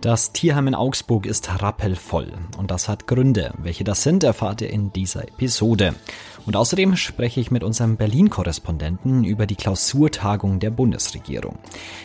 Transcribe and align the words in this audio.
Das 0.00 0.32
Tierheim 0.32 0.66
in 0.66 0.74
Augsburg 0.74 1.26
ist 1.26 1.60
rappelvoll 1.60 2.32
und 2.56 2.70
das 2.70 2.88
hat 2.88 3.06
Gründe. 3.06 3.52
Welche 3.58 3.84
das 3.84 4.02
sind, 4.02 4.24
erfahrt 4.24 4.62
ihr 4.62 4.70
in 4.70 4.94
dieser 4.94 5.24
Episode. 5.28 5.94
Und 6.46 6.56
außerdem 6.56 6.96
spreche 6.96 7.38
ich 7.38 7.50
mit 7.50 7.62
unserem 7.62 7.98
Berlin-Korrespondenten 7.98 9.24
über 9.24 9.44
die 9.46 9.56
Klausurtagung 9.56 10.58
der 10.58 10.70
Bundesregierung. 10.70 11.58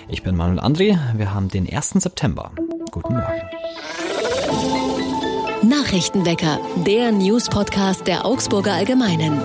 Ich 0.09 0.23
bin 0.23 0.36
Manuel 0.36 0.59
André, 0.59 1.00
wir 1.16 1.34
haben 1.34 1.47
den 1.47 1.71
1. 1.71 1.91
September. 1.91 2.52
Guten 2.91 3.13
Morgen. 3.13 3.41
Nachrichtenwecker, 5.64 6.59
der 6.86 7.14
News-Podcast 7.14 8.07
der 8.07 8.25
Augsburger 8.25 8.73
Allgemeinen. 8.73 9.39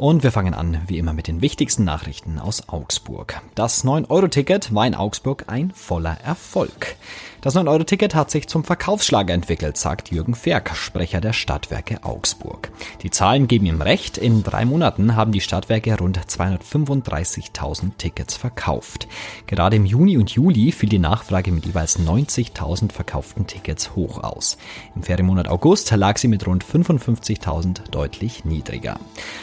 Und 0.00 0.22
wir 0.22 0.32
fangen 0.32 0.54
an, 0.54 0.80
wie 0.86 0.96
immer, 0.96 1.12
mit 1.12 1.28
den 1.28 1.42
wichtigsten 1.42 1.84
Nachrichten 1.84 2.38
aus 2.38 2.70
Augsburg. 2.70 3.42
Das 3.54 3.84
9-Euro-Ticket 3.84 4.74
war 4.74 4.86
in 4.86 4.94
Augsburg 4.94 5.44
ein 5.48 5.72
voller 5.72 6.16
Erfolg. 6.24 6.96
Das 7.42 7.56
9-Euro-Ticket 7.56 8.14
hat 8.14 8.30
sich 8.30 8.48
zum 8.48 8.64
Verkaufsschlager 8.64 9.32
entwickelt, 9.32 9.78
sagt 9.78 10.10
Jürgen 10.10 10.34
Ferk, 10.34 10.76
Sprecher 10.76 11.22
der 11.22 11.32
Stadtwerke 11.32 12.04
Augsburg. 12.04 12.70
Die 13.02 13.08
Zahlen 13.08 13.48
geben 13.48 13.64
ihm 13.64 13.80
recht. 13.80 14.18
In 14.18 14.42
drei 14.42 14.66
Monaten 14.66 15.16
haben 15.16 15.32
die 15.32 15.40
Stadtwerke 15.40 15.96
rund 15.96 16.18
235.000 16.18 17.92
Tickets 17.96 18.36
verkauft. 18.36 19.08
Gerade 19.46 19.76
im 19.76 19.86
Juni 19.86 20.18
und 20.18 20.30
Juli 20.30 20.70
fiel 20.70 20.90
die 20.90 20.98
Nachfrage 20.98 21.50
mit 21.50 21.64
jeweils 21.64 21.98
90.000 21.98 22.92
verkauften 22.92 23.46
Tickets 23.46 23.96
hoch 23.96 24.22
aus. 24.22 24.58
Im 24.94 25.02
Ferienmonat 25.02 25.48
August 25.48 25.90
lag 25.92 26.18
sie 26.18 26.28
mit 26.28 26.46
rund 26.46 26.62
55.000 26.62 27.90
deutlich 27.90 28.44
niedriger. 28.44 29.00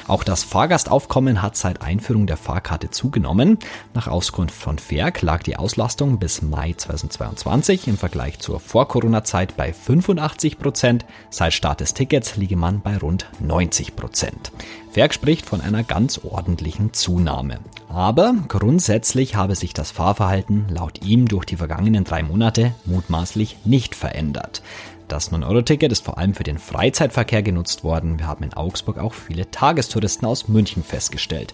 Auch 0.08 0.24
das 0.24 0.44
Fahrgastaufkommen 0.44 1.42
hat 1.42 1.58
seit 1.58 1.82
Einführung 1.82 2.28
der 2.28 2.38
Fahrkarte 2.38 2.92
zugenommen. 2.92 3.58
Nach 3.96 4.08
Auskunft 4.08 4.54
von 4.54 4.78
Ferk 4.78 5.24
lag 5.24 5.42
die 5.42 5.58
Auslastung 5.58 6.20
bis 6.20 6.44
Mai 6.44 6.74
2022 6.78 7.87
im 7.88 7.98
Vergleich 7.98 8.40
zur 8.40 8.60
Vor-Corona-Zeit 8.60 9.58
bei 9.58 9.74
85 9.74 10.60
Prozent. 10.60 11.06
Seit 11.30 11.54
Start 11.54 11.80
des 11.80 11.94
Tickets 11.94 12.36
liege 12.36 12.56
man 12.56 12.82
bei 12.82 12.98
rund 12.98 13.28
90 13.40 13.96
Prozent. 13.96 14.52
Ferg 14.92 15.14
spricht 15.14 15.46
von 15.46 15.62
einer 15.62 15.84
ganz 15.84 16.20
ordentlichen 16.24 16.94
Zunahme. 16.94 17.60
Aber 17.90 18.34
grundsätzlich 18.48 19.36
habe 19.36 19.56
sich 19.56 19.74
das 19.74 19.92
Fahrverhalten 19.92 20.68
laut 20.70 21.06
ihm 21.06 21.28
durch 21.28 21.46
die 21.46 21.58
vergangenen 21.58 22.04
drei 22.04 22.24
Monate 22.24 22.74
mutmaßlich 22.86 23.58
nicht 23.66 23.96
verändert. 23.96 24.62
Das 25.08 25.32
9-Euro-Ticket 25.32 25.90
ist 25.92 26.04
vor 26.04 26.18
allem 26.18 26.34
für 26.34 26.44
den 26.44 26.58
Freizeitverkehr 26.58 27.42
genutzt 27.42 27.86
worden. 27.86 28.20
Wir 28.20 28.28
haben 28.28 28.44
in 28.44 28.54
Augsburg 28.54 28.98
auch 28.98 29.14
viele 29.14 29.50
Tagestouristen 29.50 30.28
aus 30.28 30.50
München 30.50 30.84
festgestellt. 30.84 31.54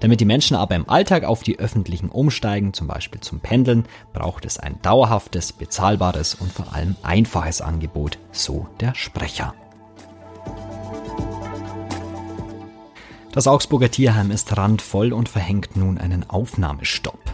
Damit 0.00 0.20
die 0.20 0.24
Menschen 0.24 0.56
aber 0.56 0.74
im 0.74 0.88
Alltag 0.88 1.24
auf 1.24 1.42
die 1.42 1.58
öffentlichen 1.58 2.08
umsteigen, 2.08 2.72
zum 2.72 2.86
Beispiel 2.86 3.20
zum 3.20 3.40
Pendeln, 3.40 3.86
braucht 4.12 4.44
es 4.44 4.58
ein 4.58 4.80
dauerhaftes, 4.82 5.52
bezahlbares 5.52 6.34
und 6.34 6.52
vor 6.52 6.72
allem 6.74 6.96
einfaches 7.02 7.60
Angebot, 7.60 8.18
so 8.32 8.66
der 8.80 8.94
Sprecher. 8.94 9.54
Das 13.32 13.46
Augsburger 13.46 13.90
Tierheim 13.90 14.30
ist 14.30 14.56
randvoll 14.58 15.12
und 15.12 15.28
verhängt 15.28 15.76
nun 15.76 15.96
einen 15.96 16.28
Aufnahmestopp. 16.28 17.31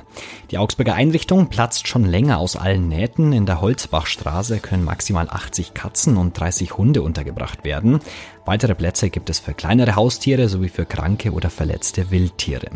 Die 0.50 0.58
Augsburger 0.58 0.94
Einrichtung 0.94 1.48
platzt 1.48 1.88
schon 1.88 2.04
länger 2.04 2.38
aus 2.38 2.56
allen 2.56 2.88
Nähten. 2.88 3.32
In 3.32 3.46
der 3.46 3.60
Holzbachstraße 3.60 4.58
können 4.58 4.84
maximal 4.84 5.28
80 5.28 5.74
Katzen 5.74 6.16
und 6.16 6.38
30 6.38 6.76
Hunde 6.76 7.02
untergebracht 7.02 7.64
werden. 7.64 8.00
Weitere 8.44 8.74
Plätze 8.74 9.10
gibt 9.10 9.28
es 9.28 9.40
für 9.40 9.52
kleinere 9.52 9.94
Haustiere 9.94 10.48
sowie 10.48 10.70
für 10.70 10.86
kranke 10.86 11.32
oder 11.32 11.50
verletzte 11.50 12.10
Wildtiere. 12.10 12.70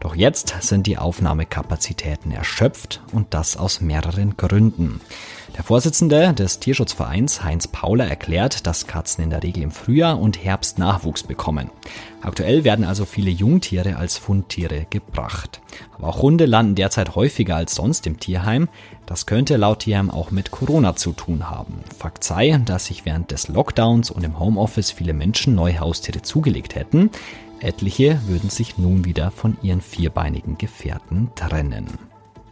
Doch 0.00 0.14
jetzt 0.14 0.54
sind 0.60 0.86
die 0.86 0.98
Aufnahmekapazitäten 0.98 2.30
erschöpft 2.30 3.00
und 3.12 3.32
das 3.32 3.56
aus 3.56 3.80
mehreren 3.80 4.36
Gründen. 4.36 5.00
Der 5.56 5.62
Vorsitzende 5.62 6.34
des 6.34 6.58
Tierschutzvereins 6.58 7.44
Heinz 7.44 7.68
Pauler 7.68 8.08
erklärt, 8.08 8.66
dass 8.66 8.88
Katzen 8.88 9.22
in 9.22 9.30
der 9.30 9.44
Regel 9.44 9.62
im 9.62 9.70
Frühjahr 9.70 10.18
und 10.18 10.42
Herbst 10.42 10.80
Nachwuchs 10.80 11.22
bekommen. 11.22 11.70
Aktuell 12.22 12.64
werden 12.64 12.84
also 12.84 13.04
viele 13.04 13.30
Jungtiere 13.30 13.96
als 13.96 14.18
Fundtiere 14.18 14.86
gebracht. 14.90 15.60
Aber 15.96 16.08
auch 16.08 16.22
Hunde 16.22 16.46
landen 16.46 16.74
derzeit 16.74 17.14
häufiger 17.14 17.54
als 17.54 17.76
sonst 17.76 18.04
im 18.08 18.18
Tierheim. 18.18 18.68
Das 19.06 19.26
könnte 19.26 19.56
laut 19.56 19.80
Tierheim 19.80 20.10
auch 20.10 20.32
mit 20.32 20.50
Corona 20.50 20.96
zu 20.96 21.12
tun 21.12 21.48
haben. 21.48 21.84
Fakt 21.96 22.24
sei, 22.24 22.60
dass 22.64 22.86
sich 22.86 23.04
während 23.04 23.30
des 23.30 23.46
Lockdowns 23.46 24.10
und 24.10 24.24
im 24.24 24.40
Homeoffice 24.40 24.90
viele 24.90 25.12
Menschen 25.12 25.54
neue 25.54 25.78
Haustiere 25.78 26.22
zugelegt 26.22 26.74
hätten. 26.74 27.10
Etliche 27.60 28.18
würden 28.26 28.50
sich 28.50 28.76
nun 28.76 29.04
wieder 29.04 29.30
von 29.30 29.56
ihren 29.62 29.80
vierbeinigen 29.80 30.58
Gefährten 30.58 31.30
trennen. 31.36 31.86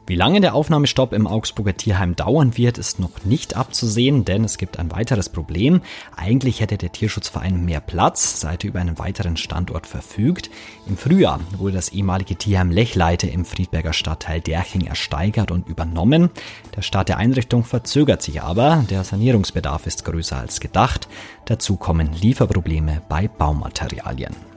Wie 0.05 0.17
lange 0.17 0.41
der 0.41 0.57
Aufnahmestopp 0.57 1.13
im 1.13 1.29
Augsburger 1.29 1.77
Tierheim 1.77 2.17
dauern 2.17 2.57
wird, 2.57 2.77
ist 2.77 2.99
noch 2.99 3.25
nicht 3.25 3.55
abzusehen, 3.55 4.25
denn 4.25 4.43
es 4.43 4.59
gibt 4.59 4.81
ein 4.81 4.91
weiteres 4.91 5.29
Problem. 5.29 5.81
Eigentlich 6.17 6.61
hätte 6.61 6.77
der 6.77 6.91
Tierschutzverein 6.91 7.65
mehr 7.65 7.81
Platz, 7.81 8.41
seit 8.41 8.65
er 8.65 8.71
über 8.71 8.81
einen 8.81 8.99
weiteren 8.99 9.37
Standort 9.37 9.87
verfügt. 9.87 10.51
Im 10.89 10.97
Frühjahr 10.97 11.39
wurde 11.57 11.77
das 11.77 11.91
ehemalige 11.91 12.35
Tierheim 12.35 12.73
Lechleite 12.73 13.29
im 13.29 13.45
Friedberger 13.45 13.93
Stadtteil 13.93 14.41
Derching 14.41 14.87
ersteigert 14.87 15.53
und 15.53 15.69
übernommen. 15.69 16.31
Der 16.75 16.83
Start 16.83 17.09
der 17.09 17.19
Einrichtung 17.19 17.63
verzögert 17.63 18.23
sich 18.23 18.43
aber, 18.43 18.85
der 18.91 19.05
Sanierungsbedarf 19.05 19.87
ist 19.87 20.05
größer 20.05 20.37
als 20.37 20.59
gedacht. 20.59 21.07
Dazu 21.45 21.77
kommen 21.77 22.13
Lieferprobleme 22.13 23.03
bei 23.09 23.29
Baumaterialien. 23.29 24.52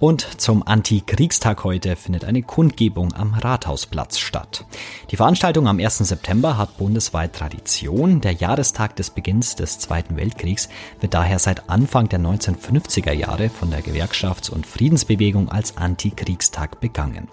Und 0.00 0.40
zum 0.40 0.66
Antikriegstag 0.66 1.62
heute 1.62 1.94
findet 1.94 2.24
eine 2.24 2.42
Kundgebung 2.42 3.14
am 3.14 3.32
Rathausplatz 3.32 4.18
statt. 4.18 4.66
Die 5.10 5.16
Veranstaltung 5.16 5.68
am 5.68 5.78
1. 5.78 5.98
September 5.98 6.58
hat 6.58 6.76
bundesweit 6.76 7.32
Tradition. 7.32 8.20
Der 8.20 8.32
Jahrestag 8.32 8.96
des 8.96 9.10
Beginns 9.10 9.54
des 9.54 9.78
Zweiten 9.78 10.16
Weltkriegs 10.16 10.68
wird 11.00 11.14
daher 11.14 11.38
seit 11.38 11.70
Anfang 11.70 12.08
der 12.08 12.18
1950er 12.18 13.12
Jahre 13.12 13.48
von 13.48 13.70
der 13.70 13.82
Gewerkschafts- 13.82 14.50
und 14.50 14.66
Friedensbewegung 14.66 15.48
als 15.48 15.76
Antikriegstag 15.76 16.80
begangen. 16.80 17.28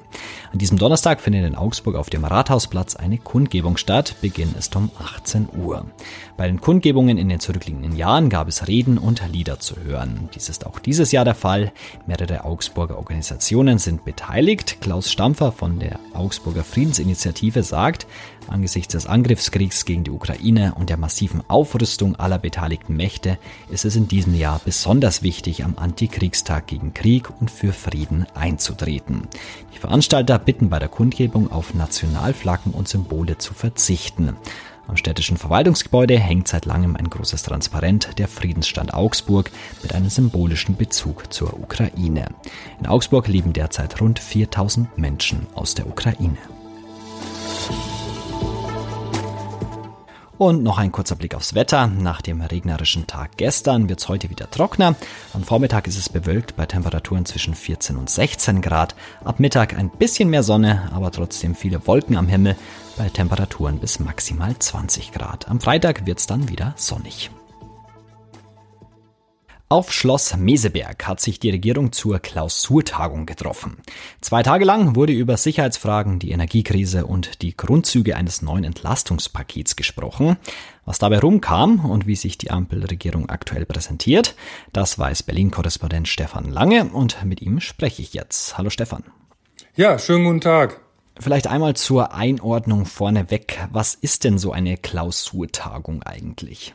An 0.53 0.59
diesem 0.59 0.77
Donnerstag 0.77 1.19
findet 1.19 1.45
in 1.45 1.55
Augsburg 1.55 1.95
auf 1.95 2.09
dem 2.09 2.25
Rathausplatz 2.25 2.95
eine 2.95 3.17
Kundgebung 3.17 3.77
statt. 3.77 4.15
Beginn 4.21 4.53
ist 4.53 4.75
um 4.75 4.91
18 4.99 5.49
Uhr. 5.57 5.85
Bei 6.37 6.47
den 6.47 6.61
Kundgebungen 6.61 7.17
in 7.17 7.29
den 7.29 7.39
zurückliegenden 7.39 7.95
Jahren 7.95 8.29
gab 8.29 8.47
es 8.47 8.67
Reden 8.67 8.97
und 8.97 9.21
Lieder 9.31 9.59
zu 9.59 9.77
hören. 9.77 10.29
Dies 10.35 10.49
ist 10.49 10.65
auch 10.65 10.79
dieses 10.79 11.11
Jahr 11.11 11.25
der 11.25 11.35
Fall. 11.35 11.71
Mehrere 12.05 12.45
Augsburger 12.51 12.97
Organisationen 12.97 13.77
sind 13.77 14.03
beteiligt. 14.03 14.81
Klaus 14.81 15.09
Stampfer 15.09 15.53
von 15.53 15.79
der 15.79 16.01
Augsburger 16.13 16.65
Friedensinitiative 16.65 17.63
sagt, 17.63 18.07
angesichts 18.49 18.91
des 18.91 19.05
Angriffskriegs 19.05 19.85
gegen 19.85 20.03
die 20.03 20.11
Ukraine 20.11 20.73
und 20.75 20.89
der 20.89 20.97
massiven 20.97 21.41
Aufrüstung 21.47 22.17
aller 22.17 22.39
beteiligten 22.39 22.97
Mächte 22.97 23.37
ist 23.69 23.85
es 23.85 23.95
in 23.95 24.09
diesem 24.09 24.35
Jahr 24.35 24.59
besonders 24.65 25.23
wichtig, 25.23 25.63
am 25.63 25.77
Antikriegstag 25.77 26.67
gegen 26.67 26.93
Krieg 26.93 27.29
und 27.39 27.49
für 27.49 27.71
Frieden 27.71 28.25
einzutreten. 28.33 29.29
Die 29.73 29.79
Veranstalter 29.79 30.37
bitten 30.37 30.69
bei 30.69 30.79
der 30.79 30.89
Kundgebung 30.89 31.49
auf 31.49 31.73
Nationalflaggen 31.73 32.73
und 32.73 32.89
Symbole 32.89 33.37
zu 33.37 33.53
verzichten. 33.53 34.35
Am 34.91 34.97
städtischen 34.97 35.37
Verwaltungsgebäude 35.37 36.19
hängt 36.19 36.49
seit 36.49 36.65
langem 36.65 36.97
ein 36.97 37.09
großes 37.09 37.43
Transparent 37.43 38.19
der 38.19 38.27
Friedensstand 38.27 38.93
Augsburg 38.93 39.49
mit 39.81 39.95
einem 39.95 40.09
symbolischen 40.09 40.75
Bezug 40.75 41.31
zur 41.31 41.57
Ukraine. 41.57 42.25
In 42.77 42.87
Augsburg 42.87 43.29
leben 43.29 43.53
derzeit 43.53 44.01
rund 44.01 44.19
4000 44.19 44.97
Menschen 44.97 45.47
aus 45.55 45.75
der 45.75 45.87
Ukraine. 45.87 46.35
Und 50.41 50.63
noch 50.63 50.79
ein 50.79 50.91
kurzer 50.91 51.15
Blick 51.15 51.35
aufs 51.35 51.53
Wetter. 51.53 51.85
Nach 51.85 52.19
dem 52.19 52.41
regnerischen 52.41 53.05
Tag 53.05 53.37
gestern 53.37 53.89
wird 53.89 53.99
es 53.99 54.09
heute 54.09 54.31
wieder 54.31 54.49
trockener. 54.49 54.95
Am 55.35 55.43
Vormittag 55.43 55.85
ist 55.85 55.99
es 55.99 56.09
bewölkt 56.09 56.55
bei 56.55 56.65
Temperaturen 56.65 57.27
zwischen 57.27 57.53
14 57.53 57.95
und 57.95 58.09
16 58.09 58.59
Grad. 58.63 58.95
Ab 59.23 59.39
Mittag 59.39 59.77
ein 59.77 59.91
bisschen 59.91 60.31
mehr 60.31 60.41
Sonne, 60.41 60.89
aber 60.95 61.11
trotzdem 61.11 61.53
viele 61.53 61.85
Wolken 61.85 62.17
am 62.17 62.27
Himmel 62.27 62.55
bei 62.97 63.07
Temperaturen 63.09 63.77
bis 63.77 63.99
maximal 63.99 64.57
20 64.57 65.11
Grad. 65.11 65.47
Am 65.47 65.61
Freitag 65.61 66.07
wird 66.07 66.17
es 66.17 66.25
dann 66.25 66.49
wieder 66.49 66.73
sonnig. 66.75 67.29
Auf 69.71 69.93
Schloss 69.93 70.35
Meseberg 70.35 71.07
hat 71.07 71.21
sich 71.21 71.39
die 71.39 71.49
Regierung 71.49 71.93
zur 71.93 72.19
Klausurtagung 72.19 73.25
getroffen. 73.25 73.77
Zwei 74.19 74.43
Tage 74.43 74.65
lang 74.65 74.97
wurde 74.97 75.13
über 75.13 75.37
Sicherheitsfragen, 75.37 76.19
die 76.19 76.31
Energiekrise 76.31 77.05
und 77.05 77.41
die 77.41 77.55
Grundzüge 77.55 78.17
eines 78.17 78.41
neuen 78.41 78.65
Entlastungspakets 78.65 79.77
gesprochen. 79.77 80.35
Was 80.83 80.99
dabei 80.99 81.19
rumkam 81.19 81.89
und 81.89 82.05
wie 82.05 82.17
sich 82.17 82.37
die 82.37 82.51
Ampelregierung 82.51 83.29
aktuell 83.29 83.65
präsentiert, 83.65 84.35
das 84.73 84.99
weiß 84.99 85.23
Berlin-Korrespondent 85.23 86.09
Stefan 86.09 86.51
Lange 86.51 86.89
und 86.89 87.23
mit 87.23 87.41
ihm 87.41 87.61
spreche 87.61 88.01
ich 88.01 88.13
jetzt. 88.13 88.57
Hallo 88.57 88.69
Stefan. 88.69 89.05
Ja, 89.77 89.97
schönen 89.97 90.25
guten 90.25 90.41
Tag. 90.41 90.81
Vielleicht 91.17 91.47
einmal 91.47 91.77
zur 91.77 92.13
Einordnung 92.13 92.85
vorneweg. 92.85 93.57
Was 93.71 93.95
ist 93.95 94.25
denn 94.25 94.37
so 94.37 94.51
eine 94.51 94.75
Klausurtagung 94.75 96.03
eigentlich? 96.03 96.73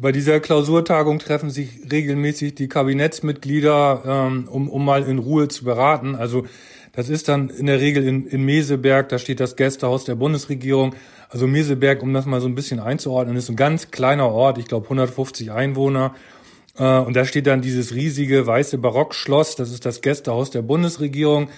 Bei 0.00 0.12
dieser 0.12 0.40
Klausurtagung 0.40 1.18
treffen 1.18 1.50
sich 1.50 1.68
regelmäßig 1.92 2.54
die 2.54 2.68
Kabinettsmitglieder, 2.68 4.02
ähm, 4.06 4.48
um, 4.50 4.70
um 4.70 4.82
mal 4.82 5.02
in 5.02 5.18
Ruhe 5.18 5.48
zu 5.48 5.62
beraten. 5.64 6.14
Also 6.14 6.46
das 6.92 7.10
ist 7.10 7.28
dann 7.28 7.50
in 7.50 7.66
der 7.66 7.80
Regel 7.80 8.08
in, 8.08 8.26
in 8.26 8.42
Meseberg, 8.42 9.10
da 9.10 9.18
steht 9.18 9.40
das 9.40 9.56
Gästehaus 9.56 10.06
der 10.06 10.14
Bundesregierung. 10.14 10.94
Also 11.28 11.46
Meseberg, 11.46 12.02
um 12.02 12.14
das 12.14 12.24
mal 12.24 12.40
so 12.40 12.48
ein 12.48 12.54
bisschen 12.54 12.80
einzuordnen, 12.80 13.36
ist 13.36 13.50
ein 13.50 13.56
ganz 13.56 13.90
kleiner 13.90 14.30
Ort, 14.30 14.56
ich 14.56 14.64
glaube 14.64 14.84
150 14.84 15.52
Einwohner. 15.52 16.14
Äh, 16.78 17.00
und 17.00 17.14
da 17.14 17.26
steht 17.26 17.46
dann 17.46 17.60
dieses 17.60 17.94
riesige 17.94 18.46
weiße 18.46 18.78
Barockschloss, 18.78 19.54
das 19.56 19.70
ist 19.70 19.84
das 19.84 20.00
Gästehaus 20.00 20.50
der 20.50 20.62
Bundesregierung. 20.62 21.50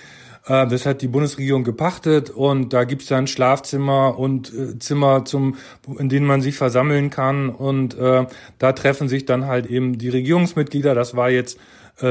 Äh, 0.46 0.66
das 0.66 0.86
hat 0.86 1.02
die 1.02 1.08
Bundesregierung 1.08 1.64
gepachtet 1.64 2.30
und 2.30 2.72
da 2.72 2.84
gibt's 2.84 3.06
dann 3.06 3.26
Schlafzimmer 3.26 4.18
und 4.18 4.52
äh, 4.52 4.78
Zimmer, 4.78 5.24
zum, 5.24 5.56
in 5.98 6.08
denen 6.08 6.26
man 6.26 6.42
sich 6.42 6.56
versammeln 6.56 7.10
kann. 7.10 7.48
Und 7.48 7.96
äh, 7.98 8.26
da 8.58 8.72
treffen 8.72 9.08
sich 9.08 9.24
dann 9.24 9.46
halt 9.46 9.66
eben 9.66 9.98
die 9.98 10.08
Regierungsmitglieder. 10.08 10.94
Das 10.94 11.16
war 11.16 11.30
jetzt 11.30 11.58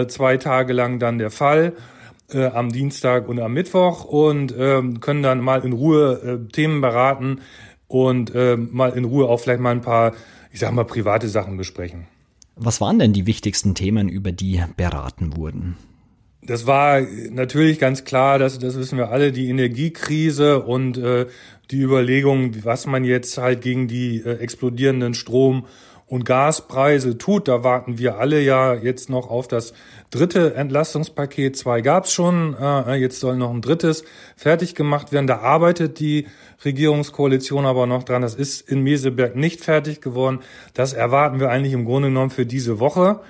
zwei 0.08 0.38
Tage 0.38 0.74
lang 0.74 1.00
dann 1.00 1.18
der 1.18 1.32
Fall 1.32 1.74
am 2.32 2.72
Dienstag 2.72 3.28
und 3.28 3.40
am 3.40 3.52
Mittwoch 3.54 4.06
und 4.06 4.52
äh, 4.52 4.82
können 5.00 5.24
dann 5.24 5.42
mal 5.42 5.66
in 5.66 5.74
Ruhe 5.74 6.22
äh, 6.48 6.52
Themen 6.52 6.82
beraten 6.82 7.42
und 7.88 8.34
äh, 8.34 8.56
mal 8.56 8.92
in 8.92 9.06
Ruhe 9.06 9.28
auch 9.28 9.40
vielleicht 9.40 9.60
mal 9.60 9.72
ein 9.72 9.82
paar, 9.82 10.14
ich 10.52 10.60
sag 10.60 10.72
mal, 10.72 10.86
private 10.86 11.28
Sachen 11.28 11.58
besprechen. 11.58 12.08
Was 12.56 12.80
waren 12.80 13.00
denn 13.00 13.12
die 13.12 13.26
wichtigsten 13.26 13.76
Themen, 13.76 14.08
über 14.08 14.32
die 14.32 14.64
beraten 14.78 15.36
wurden? 15.36 15.78
Das 16.44 16.66
war 16.66 17.02
natürlich 17.30 17.78
ganz 17.78 18.04
klar, 18.04 18.40
dass, 18.40 18.58
das 18.58 18.76
wissen 18.78 18.98
wir 18.98 19.10
alle, 19.10 19.32
die 19.32 19.50
Energiekrise 19.50 20.64
und 20.64 20.98
äh, 20.98 21.28
die 21.70 21.82
Überlegung, 21.82 22.66
was 22.66 22.88
man 22.88 23.04
jetzt 23.04 23.38
halt 23.38 23.62
gegen 23.62 23.88
die 23.88 24.18
äh, 24.18 24.40
explodierenden 24.40 25.14
Strom- 25.14 25.68
und 26.08 26.26
Gaspreise 26.26 27.18
tut. 27.18 27.48
Da 27.48 27.64
warten 27.64 27.98
wir 27.98 28.18
alle 28.18 28.42
ja 28.42 28.74
jetzt 28.74 29.10
noch 29.10 29.30
auf 29.30 29.48
das 29.48 29.74
dritte 30.10 30.56
Entlastungspaket. 30.56 31.56
Zwei 31.56 31.82
gab's 31.82 32.12
schon, 32.12 32.56
äh, 32.60 32.96
jetzt 32.96 33.20
soll 33.20 33.38
noch 33.38 33.52
ein 33.52 33.62
drittes 33.62 34.04
fertig 34.36 34.76
gemacht 34.76 35.14
werden. 35.14 35.28
Da 35.28 35.38
arbeitet 35.38 36.00
die 36.00 36.26
Regierungskoalition 36.66 37.66
aber 37.66 37.86
noch 37.86 38.04
dran. 38.04 38.24
Das 38.24 38.36
ist 38.36 38.68
in 38.68 38.82
Meseberg 38.82 39.36
nicht 39.36 39.62
fertig 39.62 40.02
geworden. 40.02 40.40
Das 40.74 40.94
erwarten 40.94 41.40
wir 41.40 41.50
eigentlich 41.50 41.74
im 41.74 41.86
Grunde 41.86 42.10
genommen 42.10 42.32
für 42.32 42.46
diese 42.46 42.80
Woche. 42.80 43.22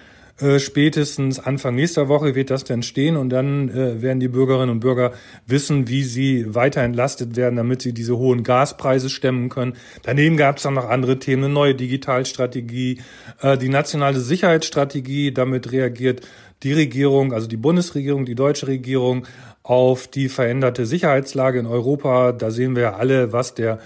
Äh, 0.42 0.60
spätestens 0.60 1.40
Anfang 1.40 1.76
nächster 1.76 2.08
Woche 2.08 2.36
wird 2.36 2.50
das 2.50 2.64
denn 2.64 2.84
stehen 2.84 3.16
und 3.16 3.30
dann 3.30 3.70
äh, 3.70 4.02
werden 4.02 4.20
die 4.20 4.28
Bürgerinnen 4.28 4.72
und 4.72 4.80
Bürger 4.80 5.14
wissen, 5.46 5.88
wie 5.88 6.04
sie 6.04 6.54
weiter 6.56 6.82
entlastet 6.82 7.36
werden, 7.36 7.56
damit 7.56 7.82
sie 7.82 7.94
diese 7.94 8.18
hohen 8.18 8.44
Gaspreise 8.44 9.10
stemmen 9.10 9.50
können. 9.50 9.74
Daneben 10.04 10.38
gab 10.38 10.58
es 10.58 10.64
dann 10.64 10.74
noch 10.74 10.90
andere 10.90 11.20
Themen, 11.20 11.46
eine 11.46 11.54
neue 11.54 11.76
Digitalstrategie, 11.76 13.02
äh, 13.42 13.58
die 13.58 13.70
nationale 13.70 14.20
Sicherheitsstrategie. 14.20 15.32
Damit 15.32 15.72
reagiert 15.72 16.22
die 16.64 16.74
Regierung, 16.74 17.34
also 17.34 17.48
die 17.48 17.58
Bundesregierung, 17.58 18.26
die 18.26 18.36
deutsche 18.36 18.68
Regierung 18.68 19.28
auf 19.64 20.08
die 20.08 20.28
veränderte 20.28 20.86
Sicherheitslage 20.88 21.60
in 21.60 21.68
Europa. 21.68 22.32
Da 22.32 22.50
sehen 22.50 22.76
wir 22.76 22.84
ja 22.84 22.96
alle, 22.96 23.32
was 23.32 23.54
der 23.54 23.80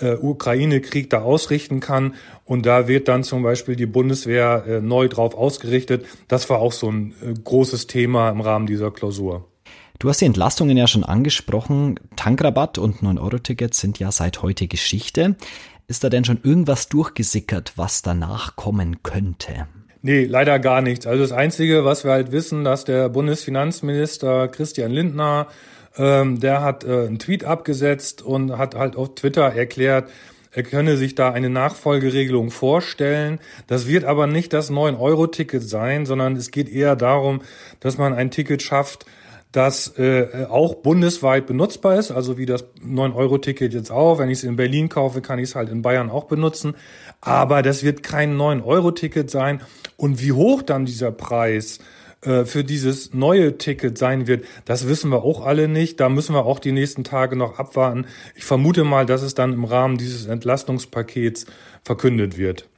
äh, 0.00 0.14
Ukraine-Krieg 0.14 1.10
da 1.10 1.22
ausrichten 1.22 1.80
kann. 1.80 2.14
Und 2.44 2.66
da 2.66 2.88
wird 2.88 3.08
dann 3.08 3.24
zum 3.24 3.42
Beispiel 3.42 3.76
die 3.76 3.86
Bundeswehr 3.86 4.64
äh, 4.66 4.80
neu 4.80 5.08
drauf 5.08 5.34
ausgerichtet. 5.34 6.06
Das 6.28 6.48
war 6.50 6.58
auch 6.58 6.72
so 6.72 6.90
ein 6.90 7.14
äh, 7.22 7.34
großes 7.42 7.86
Thema 7.86 8.30
im 8.30 8.40
Rahmen 8.40 8.66
dieser 8.66 8.90
Klausur. 8.90 9.48
Du 9.98 10.08
hast 10.08 10.20
die 10.20 10.26
Entlastungen 10.26 10.76
ja 10.76 10.86
schon 10.86 11.04
angesprochen. 11.04 11.98
Tankrabatt 12.16 12.76
und 12.78 13.00
9-Euro-Tickets 13.00 13.80
sind 13.80 13.98
ja 13.98 14.12
seit 14.12 14.42
heute 14.42 14.68
Geschichte. 14.68 15.36
Ist 15.88 16.04
da 16.04 16.10
denn 16.10 16.24
schon 16.24 16.40
irgendwas 16.42 16.88
durchgesickert, 16.88 17.72
was 17.76 18.02
danach 18.02 18.56
kommen 18.56 19.02
könnte? 19.02 19.66
Nee, 20.02 20.24
leider 20.24 20.58
gar 20.58 20.82
nichts. 20.82 21.06
Also 21.06 21.22
das 21.22 21.32
Einzige, 21.32 21.84
was 21.84 22.04
wir 22.04 22.12
halt 22.12 22.30
wissen, 22.30 22.62
dass 22.64 22.84
der 22.84 23.08
Bundesfinanzminister 23.08 24.48
Christian 24.48 24.90
Lindner 24.92 25.48
ähm, 25.98 26.40
der 26.40 26.62
hat 26.62 26.84
äh, 26.84 27.06
einen 27.06 27.18
Tweet 27.18 27.44
abgesetzt 27.44 28.22
und 28.22 28.58
hat 28.58 28.74
halt 28.74 28.96
auf 28.96 29.14
Twitter 29.14 29.42
erklärt, 29.42 30.10
er 30.56 30.62
könne 30.62 30.96
sich 30.96 31.14
da 31.14 31.32
eine 31.32 31.50
Nachfolgeregelung 31.50 32.50
vorstellen. 32.50 33.40
Das 33.66 33.86
wird 33.86 34.04
aber 34.04 34.26
nicht 34.26 34.54
das 34.54 34.70
9-Euro-Ticket 34.70 35.62
sein, 35.62 36.06
sondern 36.06 36.34
es 36.34 36.50
geht 36.50 36.70
eher 36.70 36.96
darum, 36.96 37.42
dass 37.80 37.98
man 37.98 38.14
ein 38.14 38.30
Ticket 38.30 38.62
schafft, 38.62 39.04
das 39.52 39.98
äh, 39.98 40.46
auch 40.48 40.76
bundesweit 40.76 41.46
benutzbar 41.46 41.98
ist, 41.98 42.10
also 42.10 42.38
wie 42.38 42.46
das 42.46 42.64
9-Euro-Ticket 42.82 43.74
jetzt 43.74 43.90
auch. 43.90 44.18
Wenn 44.18 44.30
ich 44.30 44.38
es 44.38 44.44
in 44.44 44.56
Berlin 44.56 44.88
kaufe, 44.88 45.20
kann 45.20 45.38
ich 45.38 45.50
es 45.50 45.54
halt 45.54 45.68
in 45.68 45.82
Bayern 45.82 46.10
auch 46.10 46.24
benutzen. 46.24 46.74
Aber 47.20 47.62
das 47.62 47.82
wird 47.82 48.02
kein 48.02 48.36
9-Euro-Ticket 48.36 49.30
sein. 49.30 49.60
Und 49.96 50.22
wie 50.22 50.32
hoch 50.32 50.62
dann 50.62 50.86
dieser 50.86 51.12
Preis 51.12 51.80
für 52.44 52.64
dieses 52.64 53.14
neue 53.14 53.56
Ticket 53.56 53.96
sein 53.96 54.26
wird, 54.26 54.44
das 54.64 54.88
wissen 54.88 55.10
wir 55.10 55.22
auch 55.22 55.46
alle 55.46 55.68
nicht. 55.68 56.00
Da 56.00 56.08
müssen 56.08 56.34
wir 56.34 56.44
auch 56.44 56.58
die 56.58 56.72
nächsten 56.72 57.04
Tage 57.04 57.36
noch 57.36 57.58
abwarten. 57.58 58.06
Ich 58.34 58.44
vermute 58.44 58.82
mal, 58.82 59.06
dass 59.06 59.22
es 59.22 59.34
dann 59.34 59.52
im 59.52 59.64
Rahmen 59.64 59.96
dieses 59.96 60.26
Entlastungspakets 60.26 61.46
verkündet 61.84 62.36
wird. 62.36 62.68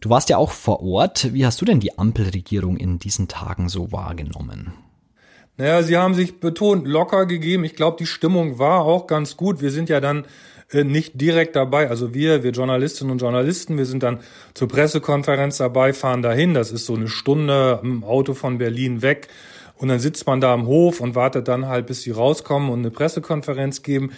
Du 0.00 0.10
warst 0.10 0.28
ja 0.28 0.36
auch 0.36 0.52
vor 0.52 0.82
Ort. 0.82 1.32
Wie 1.32 1.44
hast 1.44 1.60
du 1.60 1.64
denn 1.64 1.80
die 1.80 1.98
Ampelregierung 1.98 2.76
in 2.76 2.98
diesen 2.98 3.26
Tagen 3.26 3.68
so 3.68 3.90
wahrgenommen? 3.90 4.72
Naja, 5.56 5.82
sie 5.82 5.96
haben 5.96 6.14
sich 6.14 6.38
betont 6.38 6.86
locker 6.86 7.26
gegeben. 7.26 7.64
Ich 7.64 7.74
glaube, 7.74 7.96
die 7.98 8.06
Stimmung 8.06 8.60
war 8.60 8.82
auch 8.82 9.08
ganz 9.08 9.36
gut. 9.36 9.60
Wir 9.60 9.72
sind 9.72 9.88
ja 9.88 10.00
dann 10.00 10.24
äh, 10.70 10.84
nicht 10.84 11.20
direkt 11.20 11.56
dabei. 11.56 11.88
Also 11.88 12.12
wir, 12.12 12.42
wir 12.42 12.50
Journalistinnen 12.50 13.10
und 13.10 13.22
Journalisten, 13.22 13.78
wir 13.78 13.86
sind 13.86 14.02
dann 14.02 14.20
zur 14.54 14.68
Pressekonferenz 14.68 15.56
dabei, 15.56 15.92
fahren 15.92 16.22
dahin. 16.22 16.52
Das 16.54 16.72
ist 16.72 16.84
so 16.86 16.94
eine 16.94 17.08
Stunde 17.08 17.80
im 17.82 18.04
Auto 18.04 18.34
von 18.34 18.58
Berlin 18.58 19.00
weg. 19.00 19.28
Und 19.76 19.88
dann 19.88 20.00
sitzt 20.00 20.26
man 20.26 20.40
da 20.40 20.52
am 20.52 20.66
Hof 20.66 21.00
und 21.00 21.14
wartet 21.14 21.48
dann 21.48 21.66
halt, 21.66 21.86
bis 21.86 22.02
sie 22.02 22.10
rauskommen 22.10 22.68
und 22.68 22.80
eine 22.80 22.90
Pressekonferenz 22.90 23.82
geben. 23.82 24.10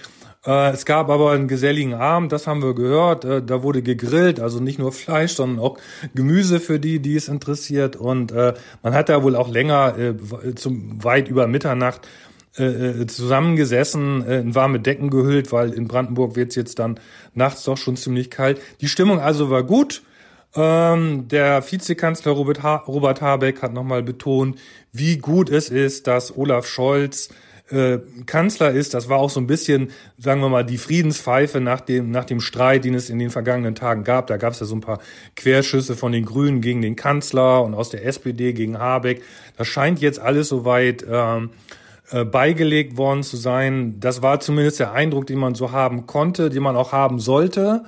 Äh, 0.44 0.70
es 0.70 0.86
gab 0.86 1.08
aber 1.08 1.32
einen 1.32 1.46
geselligen 1.46 1.94
Abend, 1.94 2.32
das 2.32 2.48
haben 2.48 2.62
wir 2.62 2.74
gehört. 2.74 3.24
Äh, 3.24 3.42
da 3.42 3.62
wurde 3.62 3.82
gegrillt, 3.82 4.40
also 4.40 4.58
nicht 4.58 4.78
nur 4.80 4.90
Fleisch, 4.90 5.34
sondern 5.34 5.64
auch 5.64 5.78
Gemüse 6.14 6.58
für 6.58 6.80
die, 6.80 6.98
die 6.98 7.14
es 7.14 7.28
interessiert. 7.28 7.94
Und 7.94 8.32
man 8.32 8.94
hat 8.94 9.08
da 9.08 9.22
wohl 9.22 9.36
auch 9.36 9.48
länger, 9.48 9.94
zum 10.56 11.04
weit 11.04 11.28
über 11.28 11.46
Mitternacht, 11.46 12.08
äh, 12.58 12.64
äh, 12.64 13.06
zusammengesessen, 13.06 14.26
äh, 14.26 14.40
in 14.40 14.54
warme 14.56 14.80
Decken 14.80 15.08
gehüllt, 15.08 15.52
weil 15.52 15.72
in 15.72 15.86
Brandenburg 15.86 16.34
wird 16.34 16.50
es 16.50 16.56
jetzt 16.56 16.80
dann 16.80 16.98
nachts 17.32 17.62
doch 17.62 17.76
schon 17.76 17.96
ziemlich 17.96 18.28
kalt. 18.28 18.60
Die 18.80 18.88
Stimmung 18.88 19.20
also 19.20 19.50
war 19.50 19.62
gut. 19.62 20.02
Ähm, 20.56 21.28
der 21.28 21.62
Vizekanzler 21.70 22.32
Robert, 22.32 22.64
ha 22.64 22.76
Robert 22.88 23.20
Habeck 23.20 23.62
hat 23.62 23.72
nochmal 23.72 24.02
betont, 24.02 24.58
wie 24.92 25.18
gut 25.18 25.48
es 25.48 25.68
ist, 25.68 26.08
dass 26.08 26.36
Olaf 26.36 26.66
Scholz 26.66 27.28
äh, 27.70 27.98
Kanzler 28.26 28.72
ist. 28.72 28.94
Das 28.94 29.08
war 29.08 29.18
auch 29.18 29.30
so 29.30 29.40
ein 29.40 29.46
bisschen, 29.46 29.92
sagen 30.18 30.40
wir 30.40 30.48
mal, 30.48 30.64
die 30.64 30.78
Friedenspfeife 30.78 31.60
nach 31.60 31.80
dem, 31.80 32.10
nach 32.10 32.24
dem 32.24 32.40
Streit, 32.40 32.84
den 32.84 32.94
es 32.94 33.10
in 33.10 33.20
den 33.20 33.30
vergangenen 33.30 33.76
Tagen 33.76 34.02
gab. 34.02 34.26
Da 34.26 34.38
gab 34.38 34.54
es 34.54 34.60
ja 34.60 34.66
so 34.66 34.74
ein 34.74 34.80
paar 34.80 34.98
Querschüsse 35.36 35.94
von 35.94 36.10
den 36.10 36.24
Grünen 36.24 36.60
gegen 36.60 36.82
den 36.82 36.96
Kanzler 36.96 37.62
und 37.62 37.74
aus 37.74 37.90
der 37.90 38.04
SPD 38.04 38.52
gegen 38.52 38.78
Habeck. 38.78 39.22
Das 39.56 39.68
scheint 39.68 40.00
jetzt 40.00 40.18
alles 40.18 40.48
soweit 40.48 41.04
ähm, 41.08 41.50
äh, 42.10 42.24
beigelegt 42.24 42.96
worden 42.96 43.22
zu 43.22 43.36
sein. 43.36 44.00
Das 44.00 44.22
war 44.22 44.40
zumindest 44.40 44.80
der 44.80 44.92
Eindruck, 44.92 45.26
den 45.26 45.38
man 45.38 45.54
so 45.54 45.72
haben 45.72 46.06
konnte, 46.06 46.50
den 46.50 46.62
man 46.62 46.76
auch 46.76 46.92
haben 46.92 47.18
sollte. 47.18 47.84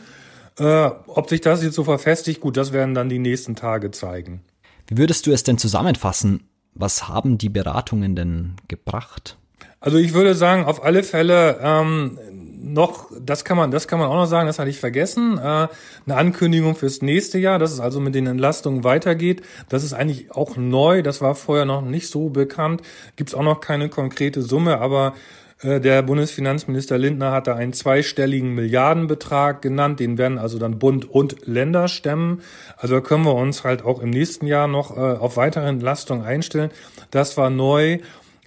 Äh, 0.58 0.90
ob 1.06 1.28
sich 1.28 1.40
das 1.40 1.62
jetzt 1.62 1.74
so 1.74 1.84
verfestigt, 1.84 2.40
gut, 2.40 2.56
das 2.56 2.72
werden 2.72 2.94
dann 2.94 3.08
die 3.08 3.18
nächsten 3.18 3.56
Tage 3.56 3.90
zeigen. 3.90 4.42
Wie 4.86 4.96
würdest 4.96 5.26
du 5.26 5.32
es 5.32 5.42
denn 5.42 5.58
zusammenfassen? 5.58 6.48
Was 6.74 7.08
haben 7.08 7.38
die 7.38 7.48
Beratungen 7.48 8.14
denn 8.14 8.56
gebracht? 8.68 9.38
Also 9.80 9.98
ich 9.98 10.14
würde 10.14 10.34
sagen, 10.34 10.64
auf 10.64 10.84
alle 10.84 11.02
Fälle 11.02 11.58
ähm, 11.60 12.18
noch, 12.62 13.10
das 13.20 13.44
kann 13.44 13.56
man, 13.56 13.70
das 13.70 13.88
kann 13.88 13.98
man 13.98 14.08
auch 14.08 14.14
noch 14.14 14.26
sagen, 14.26 14.46
das 14.46 14.58
hatte 14.58 14.70
ich 14.70 14.78
vergessen, 14.78 15.38
äh, 15.38 15.40
eine 15.40 15.68
Ankündigung 16.06 16.74
fürs 16.74 17.02
nächste 17.02 17.38
Jahr, 17.38 17.58
dass 17.58 17.72
es 17.72 17.80
also 17.80 18.00
mit 18.00 18.14
den 18.14 18.26
Entlastungen 18.26 18.84
weitergeht. 18.84 19.42
Das 19.68 19.84
ist 19.84 19.92
eigentlich 19.92 20.30
auch 20.32 20.56
neu, 20.56 21.02
das 21.02 21.20
war 21.20 21.34
vorher 21.34 21.64
noch 21.64 21.82
nicht 21.82 22.08
so 22.08 22.28
bekannt. 22.28 22.82
Gibt 23.16 23.30
es 23.30 23.34
auch 23.34 23.42
noch 23.42 23.60
keine 23.60 23.88
konkrete 23.88 24.42
Summe, 24.42 24.78
aber 24.78 25.14
äh, 25.62 25.80
der 25.80 26.02
Bundesfinanzminister 26.02 26.98
Lindner 26.98 27.32
hat 27.32 27.46
da 27.46 27.54
einen 27.54 27.72
zweistelligen 27.72 28.54
Milliardenbetrag 28.54 29.62
genannt. 29.62 30.00
Den 30.00 30.18
werden 30.18 30.38
also 30.38 30.58
dann 30.58 30.78
Bund 30.78 31.08
und 31.08 31.46
Länder 31.46 31.88
stemmen. 31.88 32.42
Also 32.76 33.00
können 33.00 33.24
wir 33.24 33.34
uns 33.34 33.64
halt 33.64 33.84
auch 33.84 34.00
im 34.00 34.10
nächsten 34.10 34.46
Jahr 34.46 34.68
noch 34.68 34.96
äh, 34.96 35.00
auf 35.00 35.36
weitere 35.36 35.66
Entlastungen 35.68 36.24
einstellen. 36.24 36.70
Das 37.10 37.36
war 37.36 37.50
neu. 37.50 37.98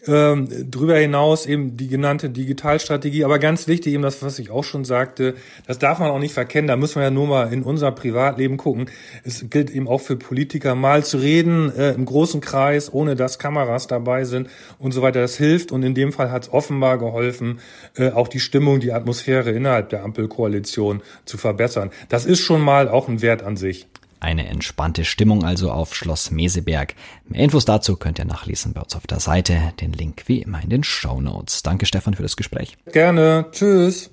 Ähm, 0.07 0.47
drüber 0.69 0.97
hinaus 0.97 1.45
eben 1.45 1.77
die 1.77 1.87
genannte 1.87 2.29
Digitalstrategie, 2.29 3.23
aber 3.23 3.39
ganz 3.39 3.67
wichtig 3.67 3.93
eben 3.93 4.03
das, 4.03 4.21
was 4.21 4.37
ich 4.37 4.51
auch 4.51 4.63
schon 4.63 4.85
sagte, 4.85 5.35
das 5.65 5.79
darf 5.79 5.99
man 5.99 6.11
auch 6.11 6.19
nicht 6.19 6.33
verkennen, 6.33 6.67
da 6.67 6.75
müssen 6.75 6.95
wir 6.97 7.03
ja 7.03 7.11
nur 7.11 7.27
mal 7.27 7.51
in 7.51 7.63
unser 7.63 7.91
Privatleben 7.91 8.57
gucken. 8.57 8.89
Es 9.23 9.49
gilt 9.49 9.71
eben 9.71 9.87
auch 9.87 10.01
für 10.01 10.15
Politiker 10.15 10.75
mal 10.75 11.03
zu 11.03 11.17
reden, 11.17 11.75
äh, 11.75 11.93
im 11.93 12.05
großen 12.05 12.39
Kreis, 12.39 12.93
ohne 12.93 13.15
dass 13.15 13.39
Kameras 13.39 13.87
dabei 13.87 14.25
sind 14.25 14.49
und 14.77 14.91
so 14.91 15.01
weiter. 15.01 15.21
Das 15.21 15.37
hilft 15.37 15.71
und 15.71 15.81
in 15.83 15.95
dem 15.95 16.11
Fall 16.11 16.31
hat 16.31 16.43
es 16.43 16.53
offenbar 16.53 16.97
geholfen, 16.97 17.59
äh, 17.95 18.11
auch 18.11 18.27
die 18.27 18.39
Stimmung, 18.39 18.79
die 18.79 18.93
Atmosphäre 18.93 19.51
innerhalb 19.51 19.89
der 19.89 20.03
Ampelkoalition 20.03 21.01
zu 21.25 21.37
verbessern. 21.37 21.89
Das 22.09 22.25
ist 22.25 22.41
schon 22.41 22.61
mal 22.61 22.89
auch 22.89 23.07
ein 23.07 23.21
Wert 23.21 23.43
an 23.43 23.57
sich. 23.57 23.87
Eine 24.25 24.47
entspannte 24.47 25.05
Stimmung 25.05 25.45
also 25.45 25.71
auf 25.71 25.93
Schloss 25.93 26.31
Meseberg. 26.31 26.95
Mehr 27.25 27.41
Infos 27.41 27.63
dazu 27.63 27.95
könnt 27.95 28.17
ihr 28.17 28.25
nachlesen 28.25 28.73
bei 28.73 28.81
uns 28.81 28.95
auf 28.95 29.05
der 29.05 29.19
Seite. 29.19 29.71
Den 29.79 29.93
Link 29.93 30.23
wie 30.25 30.41
immer 30.41 30.63
in 30.63 30.71
den 30.71 30.83
Show 30.83 31.21
Notes. 31.21 31.61
Danke 31.61 31.85
Stefan 31.85 32.15
für 32.15 32.23
das 32.23 32.35
Gespräch. 32.35 32.75
Gerne. 32.91 33.45
Tschüss. 33.51 34.09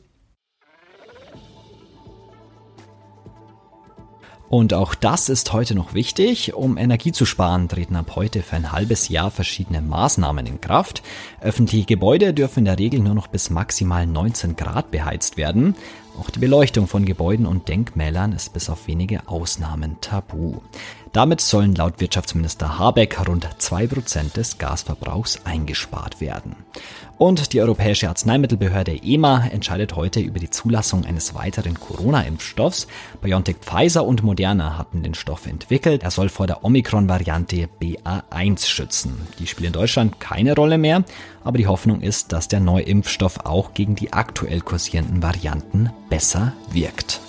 Und 4.50 4.74
auch 4.74 4.94
das 4.94 5.30
ist 5.30 5.54
heute 5.54 5.74
noch 5.74 5.94
wichtig. 5.94 6.52
Um 6.52 6.76
Energie 6.76 7.12
zu 7.12 7.24
sparen, 7.24 7.70
treten 7.70 7.96
ab 7.96 8.14
heute 8.14 8.42
für 8.42 8.56
ein 8.56 8.70
halbes 8.70 9.08
Jahr 9.08 9.30
verschiedene 9.30 9.80
Maßnahmen 9.80 10.44
in 10.44 10.60
Kraft. 10.60 11.02
Öffentliche 11.42 11.86
Gebäude 11.86 12.32
dürfen 12.32 12.60
in 12.60 12.64
der 12.66 12.78
Regel 12.78 13.00
nur 13.00 13.14
noch 13.14 13.26
bis 13.26 13.50
maximal 13.50 14.06
19 14.06 14.56
Grad 14.56 14.90
beheizt 14.90 15.36
werden. 15.36 15.74
Auch 16.18 16.30
die 16.30 16.38
Beleuchtung 16.38 16.86
von 16.86 17.04
Gebäuden 17.04 17.46
und 17.46 17.68
Denkmälern 17.68 18.32
ist 18.32 18.52
bis 18.52 18.68
auf 18.68 18.86
wenige 18.86 19.28
Ausnahmen 19.28 19.96
tabu. 20.00 20.60
Damit 21.12 21.40
sollen 21.40 21.74
laut 21.74 22.00
Wirtschaftsminister 22.00 22.78
Habeck 22.78 23.28
rund 23.28 23.48
zwei 23.58 23.86
Prozent 23.86 24.36
des 24.36 24.58
Gasverbrauchs 24.58 25.44
eingespart 25.44 26.20
werden. 26.20 26.56
Und 27.18 27.52
die 27.52 27.60
Europäische 27.60 28.08
Arzneimittelbehörde 28.08 28.98
EMA 29.02 29.46
entscheidet 29.46 29.94
heute 29.94 30.20
über 30.20 30.38
die 30.38 30.50
Zulassung 30.50 31.04
eines 31.04 31.34
weiteren 31.34 31.78
Corona-Impfstoffs. 31.78 32.88
BioNTech 33.20 33.56
Pfizer 33.60 34.04
und 34.04 34.22
Moderna 34.22 34.76
hatten 34.76 35.02
den 35.02 35.14
Stoff 35.14 35.46
entwickelt. 35.46 36.02
Er 36.02 36.10
soll 36.10 36.30
vor 36.30 36.46
der 36.46 36.64
Omikron-Variante 36.64 37.68
BA1 37.80 38.66
schützen. 38.66 39.28
Die 39.38 39.46
spielt 39.46 39.68
in 39.68 39.72
Deutschland 39.72 40.18
keine 40.18 40.54
Rolle 40.54 40.78
mehr, 40.78 41.04
aber 41.44 41.58
die 41.58 41.66
Hoffnung 41.66 42.00
ist, 42.00 42.32
dass 42.32 42.48
der 42.48 42.60
neue 42.60 42.84
Impfstoff 42.84 43.40
auch 43.44 43.74
gegen 43.74 43.94
die 43.94 44.12
aktuell 44.12 44.60
kursierenden 44.60 45.22
Varianten 45.22 45.90
besser 46.08 46.52
wirkt. 46.70 47.20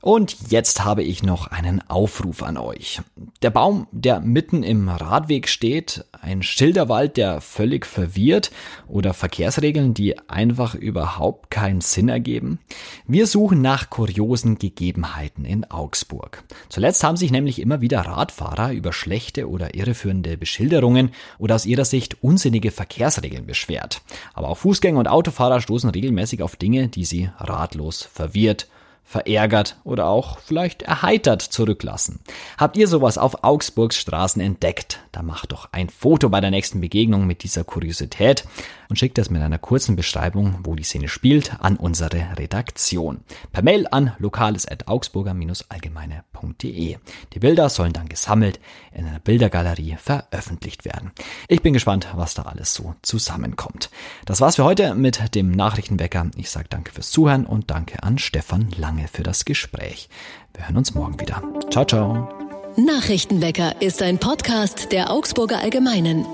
Und 0.00 0.36
jetzt 0.50 0.84
habe 0.84 1.02
ich 1.02 1.24
noch 1.24 1.48
einen 1.48 1.82
Aufruf 1.90 2.44
an 2.44 2.56
euch. 2.56 3.00
Der 3.42 3.50
Baum, 3.50 3.88
der 3.90 4.20
mitten 4.20 4.62
im 4.62 4.88
Radweg 4.88 5.48
steht, 5.48 6.04
ein 6.12 6.44
Schilderwald, 6.44 7.16
der 7.16 7.40
völlig 7.40 7.84
verwirrt 7.84 8.52
oder 8.86 9.12
Verkehrsregeln, 9.12 9.94
die 9.94 10.16
einfach 10.28 10.76
überhaupt 10.76 11.50
keinen 11.50 11.80
Sinn 11.80 12.08
ergeben. 12.08 12.60
Wir 13.08 13.26
suchen 13.26 13.60
nach 13.60 13.90
kuriosen 13.90 14.58
Gegebenheiten 14.58 15.44
in 15.44 15.68
Augsburg. 15.68 16.44
Zuletzt 16.68 17.02
haben 17.02 17.16
sich 17.16 17.32
nämlich 17.32 17.60
immer 17.60 17.80
wieder 17.80 18.02
Radfahrer 18.02 18.72
über 18.72 18.92
schlechte 18.92 19.48
oder 19.48 19.74
irreführende 19.74 20.36
Beschilderungen 20.36 21.10
oder 21.38 21.56
aus 21.56 21.66
ihrer 21.66 21.84
Sicht 21.84 22.22
unsinnige 22.22 22.70
Verkehrsregeln 22.70 23.46
beschwert. 23.46 24.02
Aber 24.32 24.48
auch 24.48 24.58
Fußgänger 24.58 25.00
und 25.00 25.08
Autofahrer 25.08 25.60
stoßen 25.60 25.90
regelmäßig 25.90 26.42
auf 26.42 26.54
Dinge, 26.54 26.86
die 26.86 27.04
sie 27.04 27.30
ratlos 27.38 28.02
verwirrt 28.04 28.68
verärgert 29.08 29.76
oder 29.84 30.06
auch 30.06 30.38
vielleicht 30.38 30.82
erheitert 30.82 31.40
zurücklassen. 31.40 32.20
Habt 32.58 32.76
ihr 32.76 32.86
sowas 32.86 33.16
auf 33.16 33.42
Augsburgs 33.42 33.96
Straßen 33.96 34.42
entdeckt? 34.42 35.00
Da 35.12 35.22
macht 35.22 35.52
doch 35.52 35.70
ein 35.72 35.88
Foto 35.88 36.28
bei 36.28 36.42
der 36.42 36.50
nächsten 36.50 36.82
Begegnung 36.82 37.26
mit 37.26 37.42
dieser 37.42 37.64
Kuriosität 37.64 38.44
und 38.90 38.98
schickt 38.98 39.16
das 39.16 39.30
mit 39.30 39.40
einer 39.40 39.56
kurzen 39.58 39.96
Beschreibung, 39.96 40.58
wo 40.62 40.74
die 40.74 40.82
Szene 40.82 41.08
spielt, 41.08 41.58
an 41.60 41.78
unsere 41.78 42.38
Redaktion. 42.38 43.20
Per 43.50 43.62
Mail 43.62 43.86
an 43.90 44.12
lokales.augsburger-allgemeine.de. 44.18 46.98
Die 47.32 47.38
Bilder 47.38 47.70
sollen 47.70 47.94
dann 47.94 48.10
gesammelt 48.10 48.60
in 48.92 49.06
einer 49.06 49.20
Bildergalerie 49.20 49.96
veröffentlicht 49.98 50.84
werden. 50.84 51.12
Ich 51.48 51.62
bin 51.62 51.72
gespannt, 51.72 52.08
was 52.14 52.34
da 52.34 52.42
alles 52.42 52.74
so 52.74 52.94
zusammenkommt. 53.00 53.88
Das 54.26 54.42
war's 54.42 54.56
für 54.56 54.64
heute 54.64 54.94
mit 54.94 55.34
dem 55.34 55.50
Nachrichtenwecker. 55.50 56.30
Ich 56.36 56.50
sage 56.50 56.66
danke 56.68 56.92
fürs 56.92 57.10
Zuhören 57.10 57.46
und 57.46 57.70
danke 57.70 58.02
an 58.02 58.18
Stefan 58.18 58.68
Lange 58.98 59.08
für 59.08 59.22
das 59.22 59.44
Gespräch. 59.44 60.08
Wir 60.54 60.66
hören 60.66 60.78
uns 60.78 60.94
morgen 60.94 61.20
wieder. 61.20 61.40
Ciao, 61.70 61.84
ciao. 61.84 62.28
Nachrichtenwecker 62.76 63.80
ist 63.80 64.02
ein 64.02 64.18
Podcast 64.18 64.90
der 64.92 65.12
Augsburger 65.12 65.60
Allgemeinen. 65.60 66.26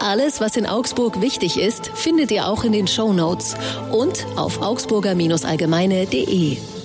Alles, 0.00 0.40
was 0.40 0.56
in 0.56 0.66
Augsburg 0.66 1.20
wichtig 1.20 1.60
ist, 1.60 1.92
findet 1.94 2.32
ihr 2.32 2.46
auch 2.46 2.64
in 2.64 2.72
den 2.72 2.88
Show 2.88 3.12
Notes 3.12 3.54
und 3.92 4.26
auf 4.36 4.62
augsburger-allgemeine.de. 4.62 6.77